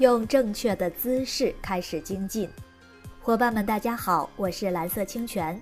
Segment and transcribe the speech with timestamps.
[0.00, 2.48] 用正确的姿势开始精进。
[3.20, 5.60] 伙伴们，大家好，我是蓝色清泉。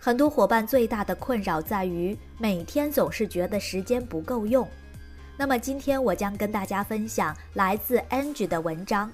[0.00, 4.68] 很多伙伴最大的困扰在于每天总是觉得时间不够用。
[5.36, 9.12] 那么今天我将跟大家分享来自 Angie 的文章：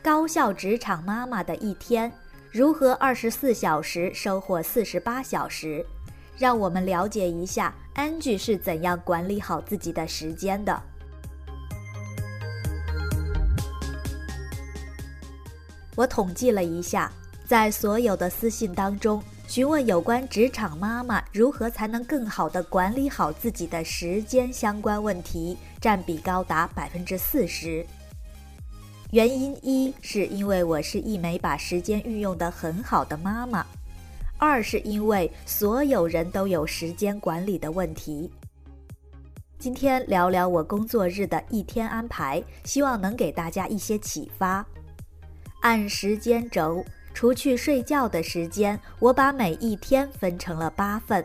[0.00, 2.12] 高效职场妈妈的一天，
[2.52, 5.84] 如何二十四小时收获四十八小时？
[6.38, 10.80] 让我们了解一下 Angie 是怎样管理好自己的时间的。
[15.94, 17.12] 我统计了一下，
[17.44, 27.84] 在所有的私信当中，询问有关职场妈妈如何才能更好的管理好自己的时间相关问题，占比高达百分之四十。
[29.10, 33.66] 原因一是因为我是一枚把时间运用得很好的妈妈，
[34.38, 38.30] 二是因为所有人都有时间管理的问题。
[39.58, 44.66] 今天聊聊我工作日的一天安排，希望能给大家一些启发。
[45.62, 51.24] 按时间轴，除去睡觉的时间，我把每一天分成了八份。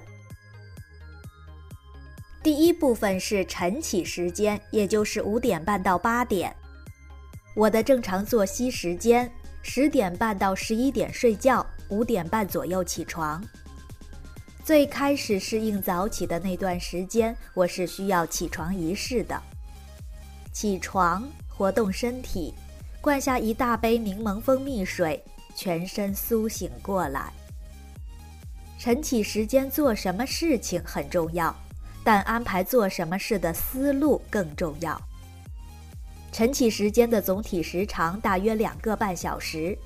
[2.44, 6.56] 第一部分是晨起时间，也就是五点半到八点。
[7.56, 9.30] 我的正常作息时间：
[9.64, 13.44] 十点半到十一点睡觉，五点半左右起床。
[14.64, 19.42] 最开始适应早起的那段时间，我是需要起床仪式的。
[20.54, 22.54] 起床，活动身体。
[23.08, 25.23] 灌下一大杯柠檬蜂蜜水，
[25.55, 27.31] 全身苏醒过来。
[28.77, 31.55] 晨起时间做什么事情很重要，
[32.03, 35.02] 但安排做什么事的思路更重要。
[36.33, 39.78] 晨起时间的总体时长大约两个半小时，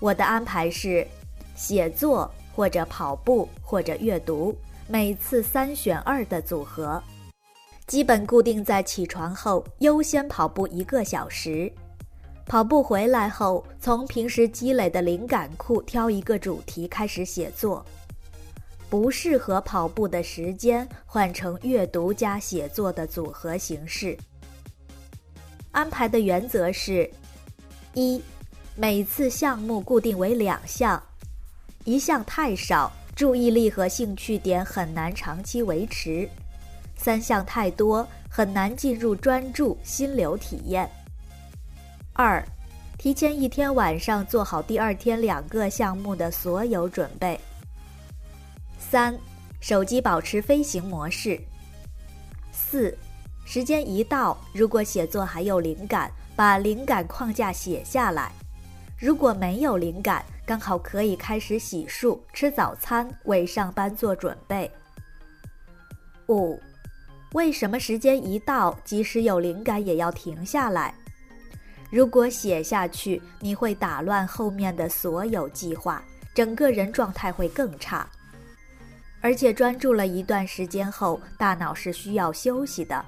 [0.00, 1.06] 我的安排是
[1.54, 4.52] 写作或者跑步或者阅读，
[4.88, 7.00] 每次三选二的组合，
[7.86, 11.72] 基本固定在起床后优先跑步一个小时。
[12.46, 17.84] 跑步回来后，从平时积累的灵感库挑一个主题开始写作。
[18.90, 24.16] 不适合跑步的时间，换成阅读加写作的组合形式。
[25.72, 27.10] 安排的原则是：
[27.94, 28.22] 一，
[28.76, 31.02] 每次项目固定为两项，
[31.84, 36.28] 一项太少，注意力和兴趣点很难长期维持；
[36.96, 40.88] 三项太多，很难进入专注心流体验。
[42.16, 42.40] 二，
[42.96, 47.40] 提前一天晚上做好第二天两个项目的所有准备。
[48.78, 49.18] 三，
[49.58, 51.40] 手机保持飞行模式。
[52.52, 52.96] 四，
[53.44, 58.30] 时间一到，如果写作还有灵感，把灵感框架写下来；
[58.96, 64.70] 如果没有灵感，刚好可以开始洗漱、吃早餐，为上班做准备。
[66.28, 66.60] 五，
[67.32, 70.94] 为什么时间一到，即使有灵感也要停下来？
[71.90, 76.02] 如果写下去，你会打乱后面的所有计划，
[76.34, 78.08] 整个人状态会更差。
[79.20, 83.04] 而且专注了一段时间后，大脑是需要休息的，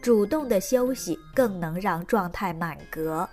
[0.00, 3.28] 主动的休息更能让状态满格。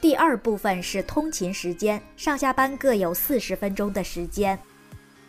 [0.00, 4.58] 第二部分是通勤时间，上下班各有四十分钟的时间。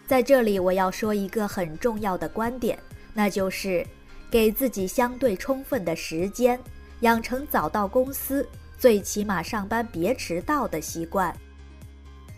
[0.06, 2.78] 在这里，我要说一个很重要的观点，
[3.14, 3.86] 那就是
[4.30, 6.60] 给自己相对充分的时间。
[7.02, 8.48] 养成早到公司，
[8.78, 11.36] 最起码上班别迟到的习惯。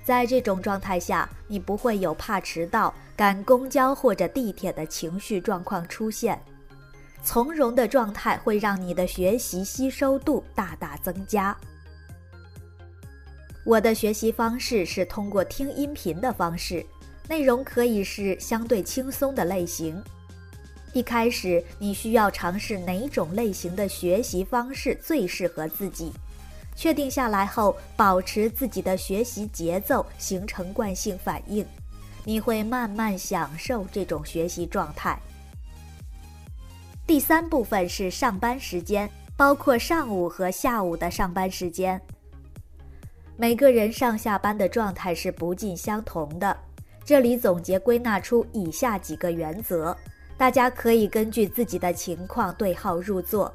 [0.03, 6.41] 在这种状态下，你不会有怕迟到、赶公交或者地铁的情绪状况出现。
[7.23, 11.56] 从容的状态会让你的学习吸收度大大增加。
[13.66, 16.85] 我的学习方式是通过听音频的方式，
[17.28, 20.01] 内容可以是相对轻松的类型。
[20.94, 26.12] 一开始，你需要尝试哪种类型的学习方式最适合自己。
[26.75, 31.66] 确定下来后，保持自己的学习节奏，形成惯性反应，
[32.24, 35.19] 你会慢慢享受这种学习状态。
[37.06, 42.00] 第三部分是上班时间，包括上午和下午的上班时间。
[43.36, 46.56] 每个人上下班的状态是不尽相同的，
[47.06, 49.95] 这里总结归纳出以下几个原则。
[50.38, 53.54] 大家可以根据自己的情况对号入座。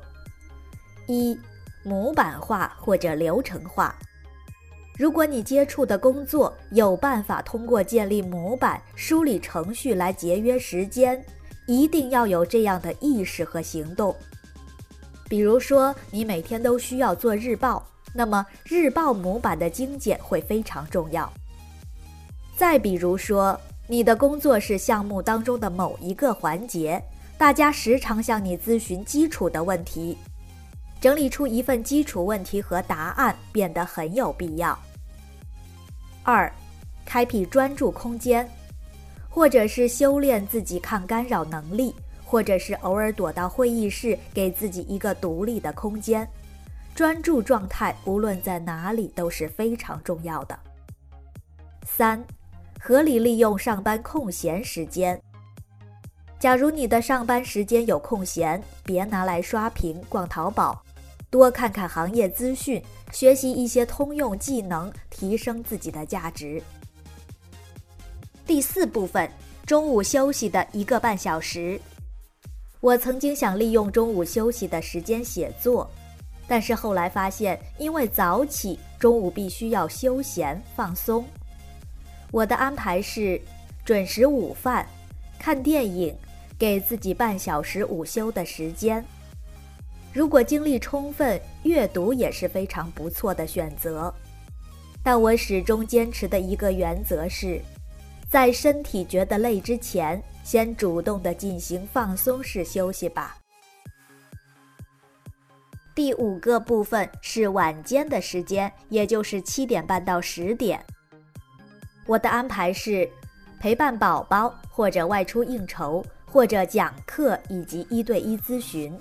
[1.07, 1.39] 一、
[1.83, 3.95] 模板化或者流程化。
[4.99, 11.25] 如果你接触的工作有办法通过建立模板、梳理程序来节约时间，
[11.67, 14.15] 一定要有这样的意识和行动。
[15.29, 21.33] 比如说，你每天都需要做日报，那么日报模板的精简会非常重要。
[22.55, 23.59] 再比如说，
[23.93, 26.99] 你的工作是项目当中的某一个环节，
[27.37, 30.17] 大家时常向你咨询基础的问题，
[30.99, 34.79] 整理出一份基础问题和答案变得很有必要。
[36.23, 36.51] 二，
[37.05, 38.49] 开辟专注空间，
[39.29, 41.95] 或者是修炼自己抗干扰能力，
[42.25, 46.27] 或者是偶尔躲到会议室，给自己一个独立的空间。
[46.95, 50.59] 专注状态无论在哪里都是非常重要的。
[51.85, 52.25] 三，
[52.85, 55.17] 合理利用上班空闲时间。
[56.41, 60.83] 假如你的上班时间有空闲，别拿来刷屏、逛淘宝，
[61.31, 62.83] 多看看行业资讯，
[63.13, 66.61] 学习一些通用技能，提升自己的价值。
[68.45, 69.31] 第四部分，
[69.65, 71.81] 中午休息的一个半小时。
[72.81, 75.89] 我曾经想利用中午休息的时间写作，
[76.49, 81.25] 但是后来发现，因为早起，中午必须要休闲放松。
[82.33, 83.41] 我的安排是
[83.85, 84.85] 准时午饭，
[85.39, 86.13] 看电影。
[86.59, 89.05] 给自己半小时午休的时间。
[90.13, 94.15] 如果精力充分，阅读也是非常不错的选择。
[95.03, 97.61] 但我始终坚持的一个原则是，
[98.31, 103.37] 在身体觉得累之前，先主动的进行放松式休息吧。
[105.97, 110.81] 第五个部分是晚间的时间，也就是七点半到十点。
[112.07, 113.09] 我的安排是
[113.61, 116.05] 陪伴宝宝或者外出应酬。
[116.33, 118.99] 或者讲课以及一对一咨询。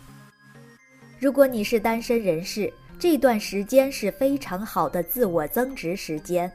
[1.17, 2.69] 如果你是单身人士，
[2.99, 6.51] 这段时间是非常好的自我增值时间；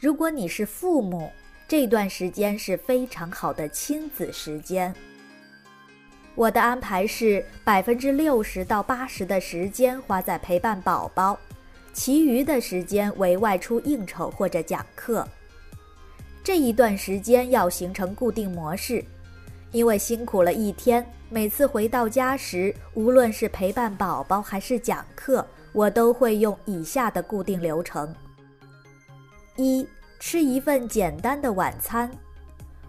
[0.00, 1.28] 如果你是父母，
[1.66, 4.94] 这段时间是非常好的亲子时间。
[6.36, 11.36] 我的安排是百分之六十到八十的时间花在陪伴宝宝，
[11.92, 15.26] 其余的时间为外出应酬或者讲课。
[16.48, 19.04] 这一段时间要形成固定模式。
[19.70, 28.14] 因为辛苦了一天，每次回到家时，无论是陪伴宝宝还是讲课，我都会用以下的固定流程：
[29.56, 29.86] 一、
[30.18, 32.10] 吃一份简单的晚餐。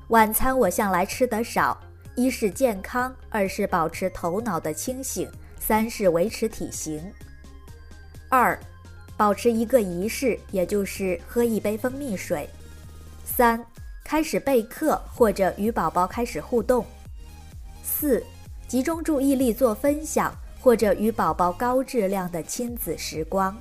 [0.08, 1.78] 晚餐我向来吃得少，
[2.16, 5.30] 一是健康，二是保持头脑的清醒，
[5.60, 7.04] 三是维持体型。
[8.30, 8.58] 二、
[9.18, 12.50] 保持一个仪式，也就是喝一杯蜂蜜水。
[13.36, 13.64] 三。
[14.04, 16.84] 开始备课或者与宝宝开始互动。
[17.84, 18.24] 四，
[18.68, 23.56] 集中注意力做分享或者与宝宝高质量的亲子时光。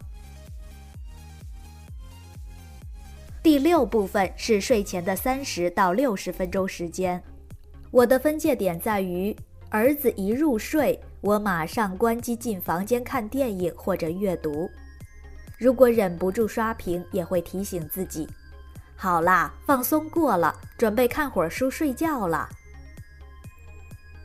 [3.42, 7.22] 第六部分是睡前的三十到六十分钟时间。
[7.90, 9.36] 我的分界点在于，
[9.68, 14.66] 儿子一入睡，我马上关机进房间看电影或者阅读。
[15.58, 18.26] 如果忍不住刷屏，也会提醒自己。
[19.00, 22.48] 好啦，放松过了，准备看会儿书睡觉了。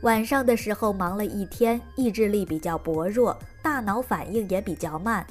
[0.01, 5.23] 晚上的时候忙了一天，意志力比较薄弱，大脑反应也比较慢。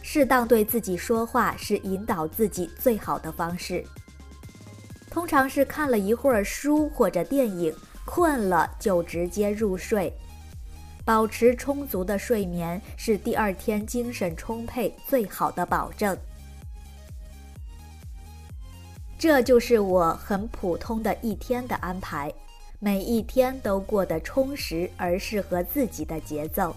[0.00, 3.84] 适当对自己说话是引导自己最好的方式。
[5.10, 7.76] 通常是看了一会儿书或者电影，
[8.06, 10.10] 困了就直接入睡。
[11.04, 16.16] 保持充足的睡眠是第二天精神充沛最好的保证。
[19.22, 22.28] 这就是我很普通的一天的安排，
[22.80, 26.74] 每一天都过得充实而适合自己的节奏。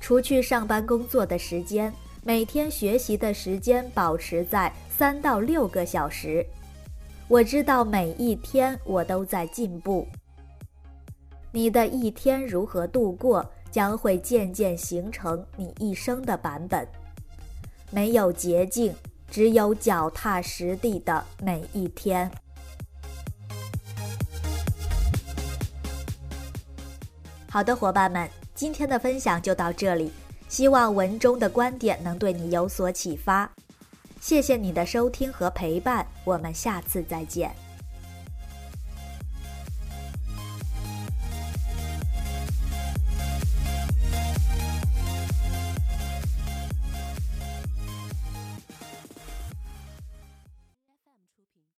[0.00, 1.92] 除去上班工作的时间，
[2.22, 6.46] 每天学习的时间保持在三到六个小时。
[7.26, 10.06] 我知道每一天我都在进步。
[11.50, 16.86] 你的一天如何度过，将会渐渐形成你一生的版本。
[17.90, 18.94] 没有捷径。
[19.30, 22.30] 只有脚踏实地的每一天。
[27.50, 30.12] 好的，伙伴们，今天的分享就到这里，
[30.48, 33.50] 希望文中的观点能对你有所启发。
[34.20, 37.67] 谢谢你的收听和陪伴，我们下次再见。